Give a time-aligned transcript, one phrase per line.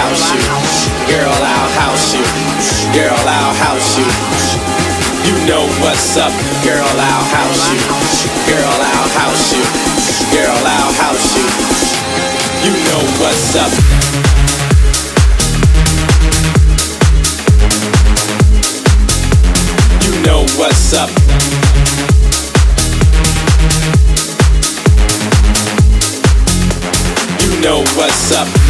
[0.00, 0.40] house you.
[1.12, 2.24] Girl, I'll house you.
[2.96, 4.08] Girl, I'll house you.
[5.28, 6.32] You know what's up.
[6.64, 7.80] Girl, I'll house you.
[8.48, 9.64] Girl, I'll house you.
[10.32, 11.44] Girl, I'll house you.
[12.64, 13.72] You know what's up.
[20.04, 21.10] You know what's up.
[27.42, 28.69] You know what's up.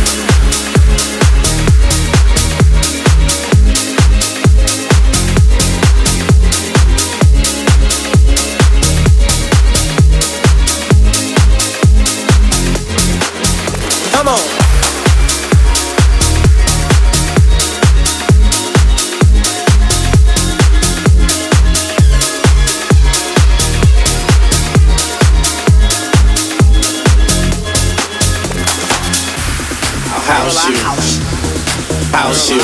[32.21, 32.61] House you.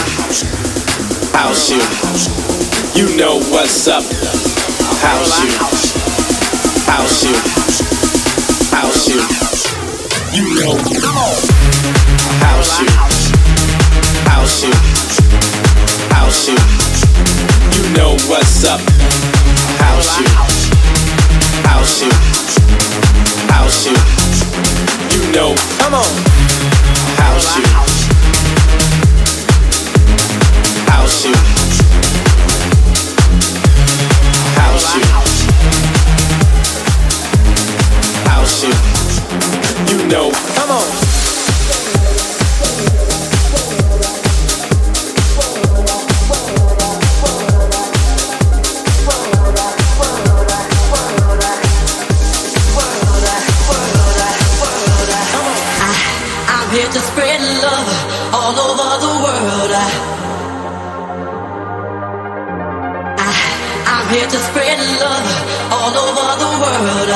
[1.34, 1.82] House you.
[2.94, 4.04] You know what's up.
[5.02, 5.50] House you.
[6.86, 7.34] House you.
[8.70, 9.18] House you.
[10.38, 10.78] You know.
[12.38, 12.88] House you.
[14.30, 14.74] House you.
[16.14, 16.58] House you.
[17.74, 18.80] You know what's up.
[19.82, 20.28] House you.
[21.66, 22.12] House you.
[23.50, 23.98] House you.
[25.18, 25.56] You know.
[25.80, 26.06] Come on.
[27.18, 28.07] House you.
[40.08, 40.32] Know.
[40.32, 40.88] Come on.
[56.50, 57.90] I'm here to spread love
[58.34, 59.72] all over the world.
[63.20, 63.32] I,
[63.88, 65.28] I'm here to spread love
[65.72, 67.08] all over the world.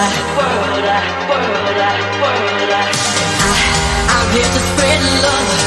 [4.31, 5.60] Here to spread love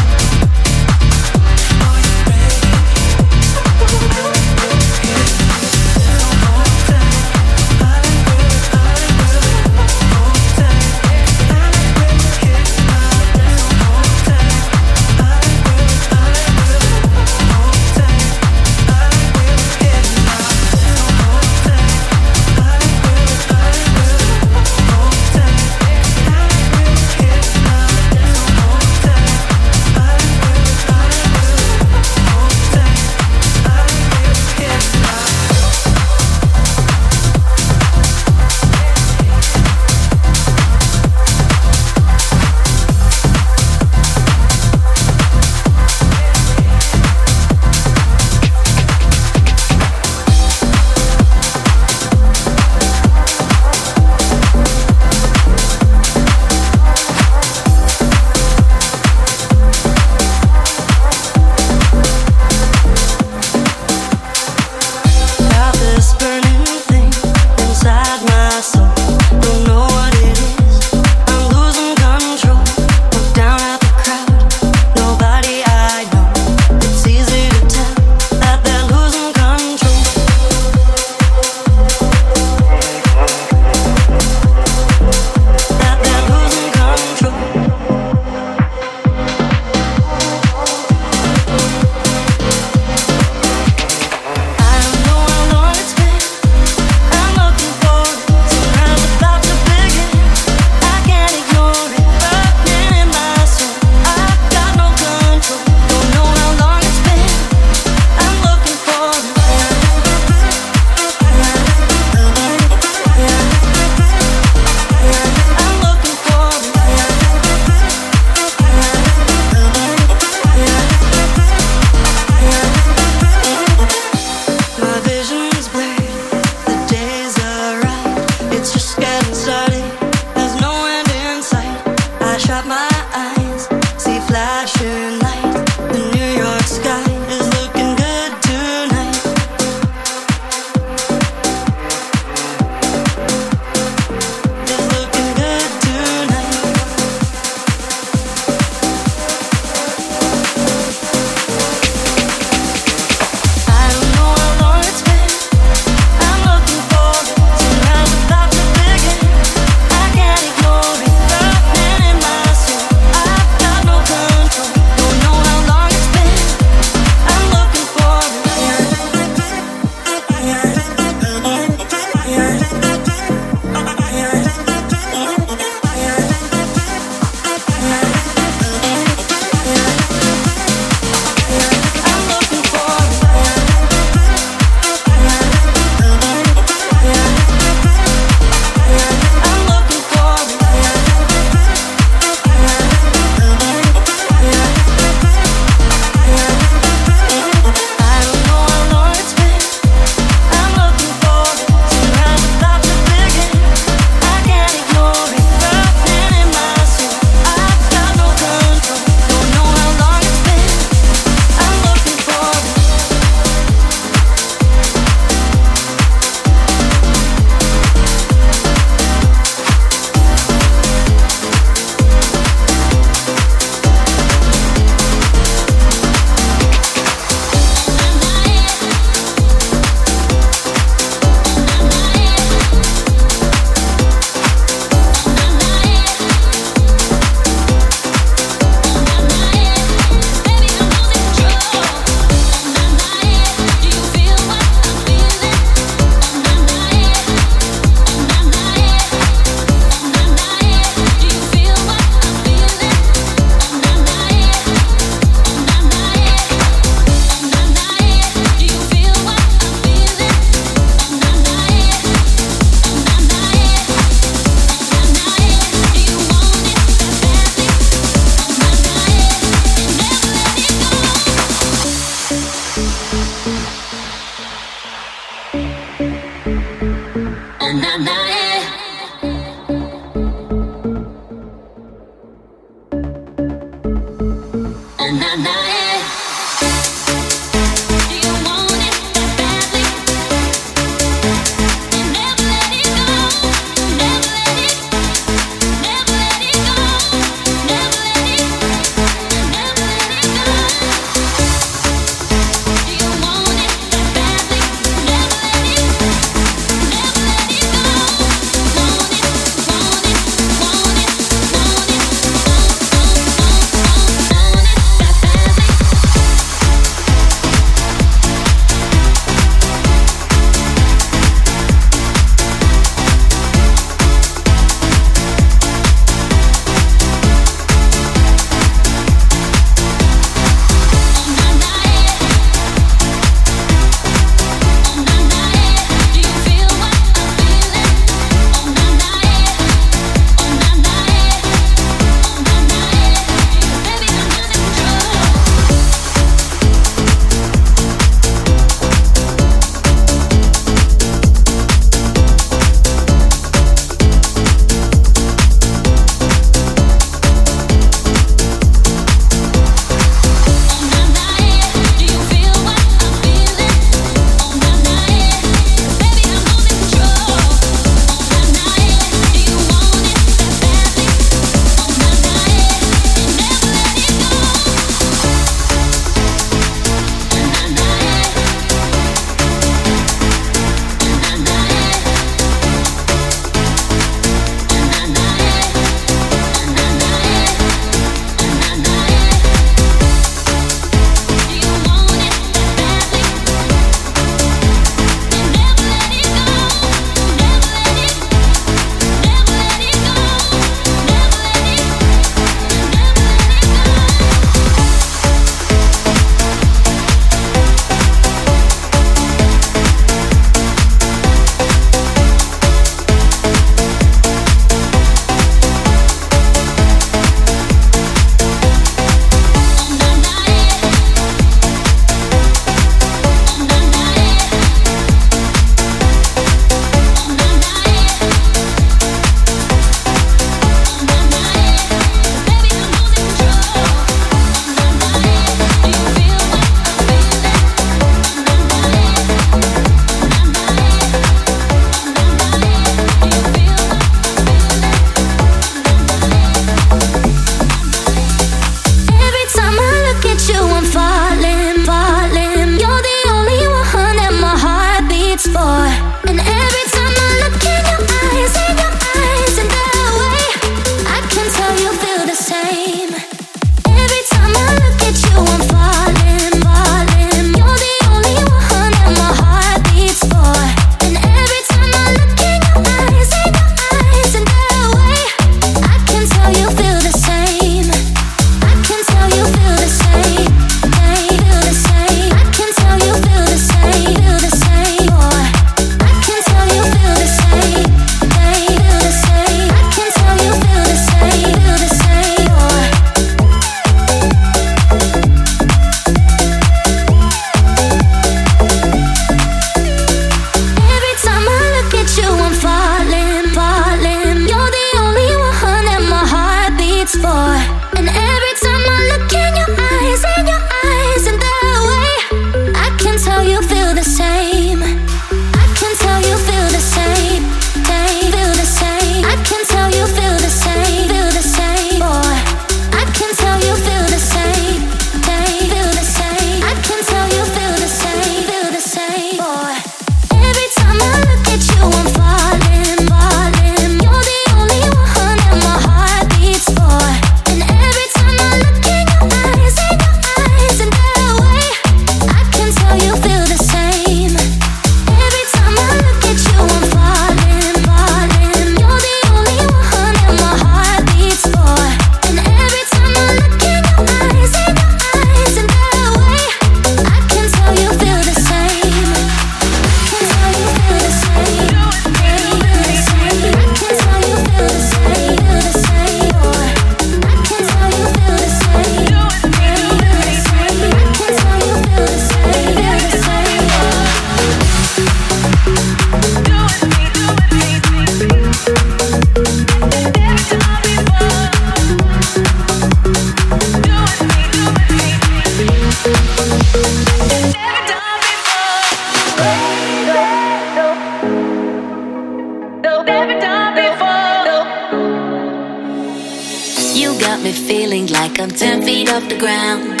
[597.28, 600.00] got me feeling like I'm 10 feet off the ground.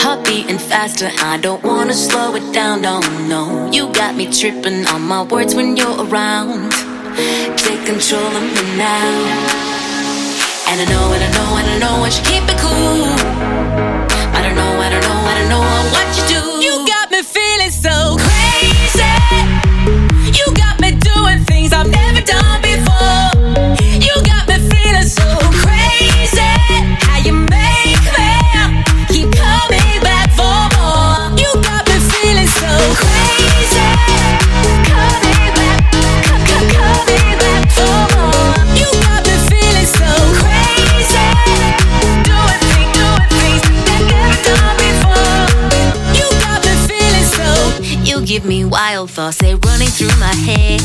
[0.00, 3.00] Heart beating faster, I don't wanna slow it down, no,
[3.34, 3.42] no.
[3.72, 6.70] You got me tripping on my words when you're around.
[7.64, 9.10] Take control of me now.
[10.68, 13.06] And I know, and I know, and I know I should keep it cool.
[14.36, 16.42] I don't know, I don't know, I don't know what you do.
[16.66, 18.31] You got me feeling so cool.
[49.22, 50.80] thoughts, they're running through my head.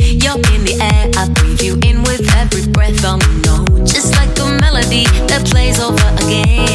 [0.00, 3.02] You're in the air, I breathe you in with every breath.
[3.04, 6.71] I'm no, just like a melody that plays over again.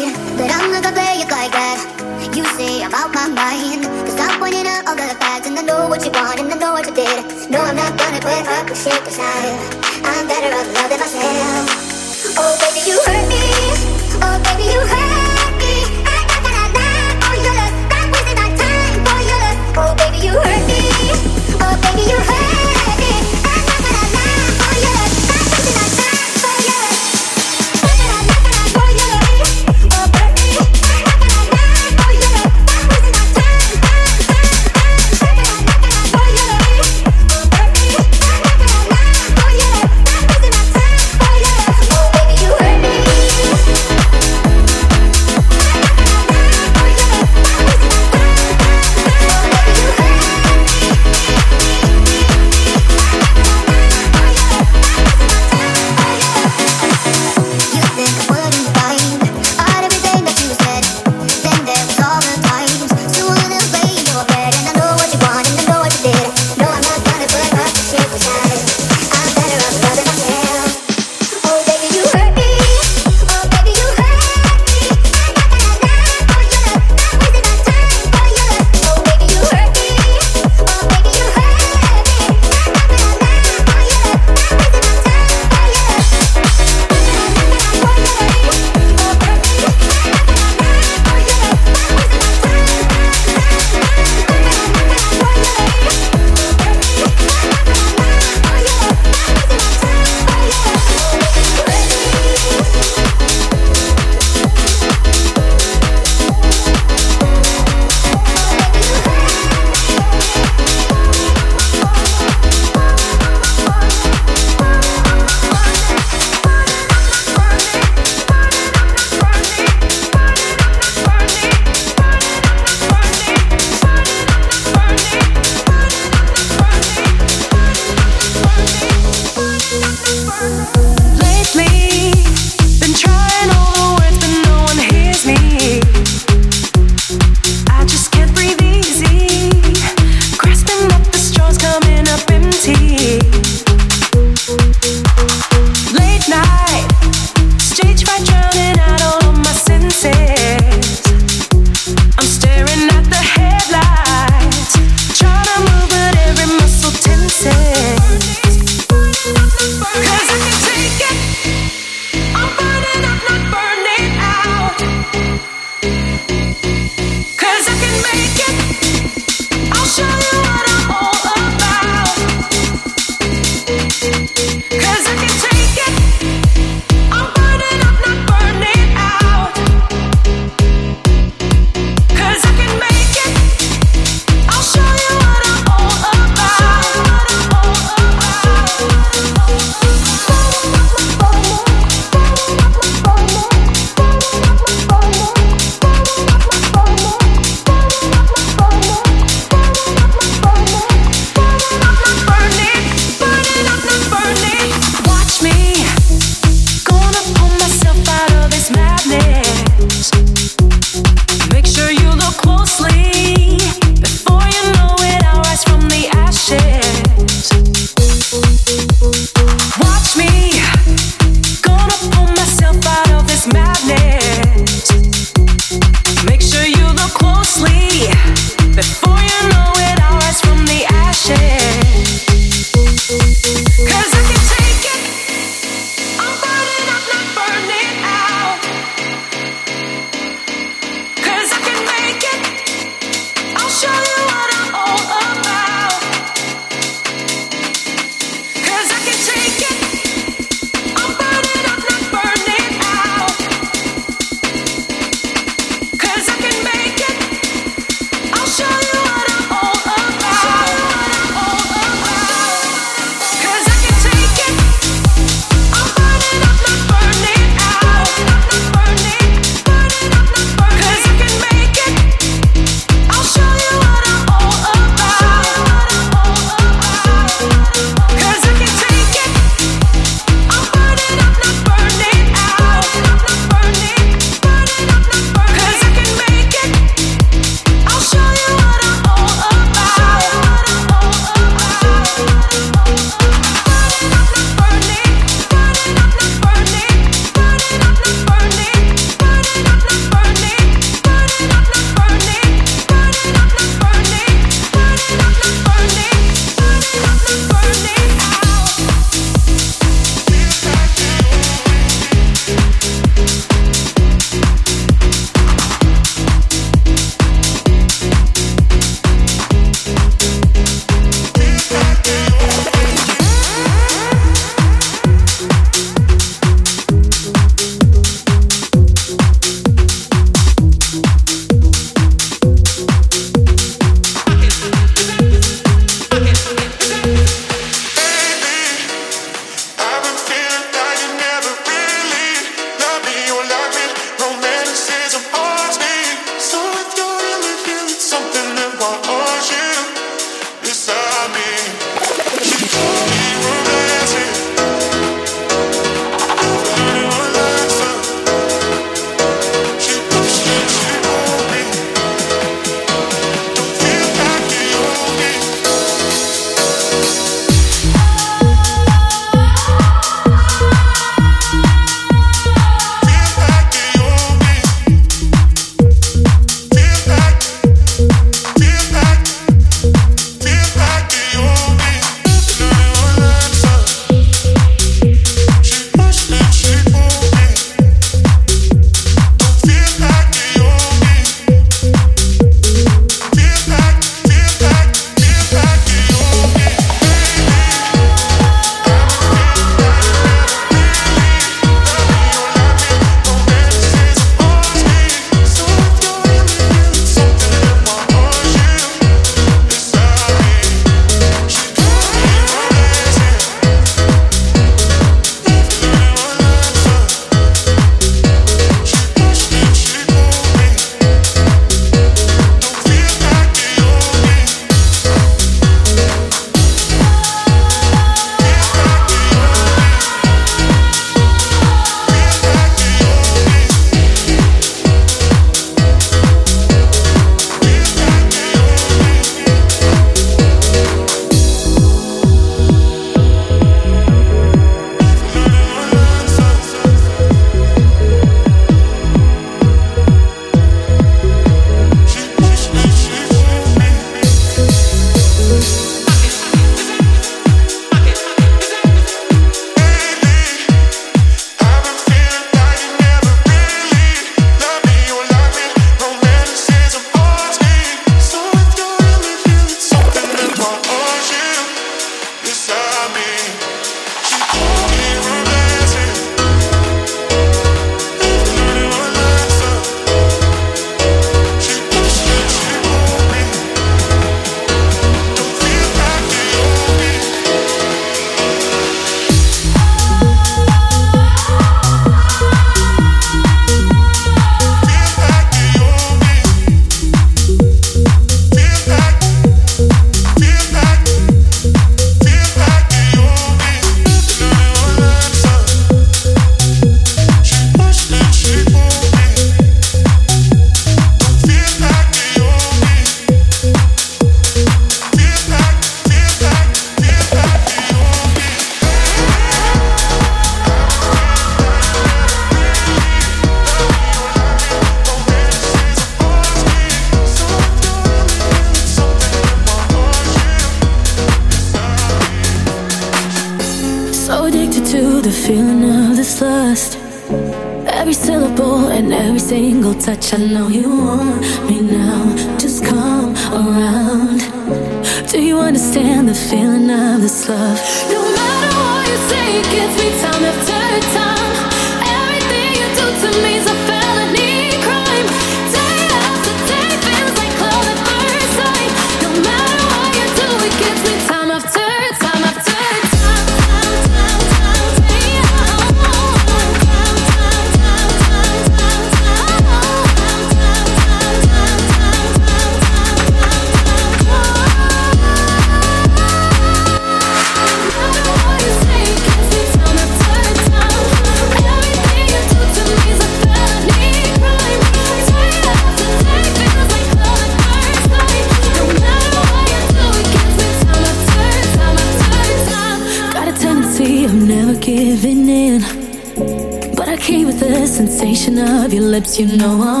[599.61, 600.00] You know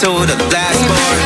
[0.00, 1.19] to the last bar.